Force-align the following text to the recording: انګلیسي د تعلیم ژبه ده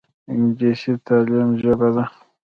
انګلیسي 0.31 0.91
د 0.95 0.99
تعلیم 1.07 1.49
ژبه 1.61 1.89
ده 1.95 2.03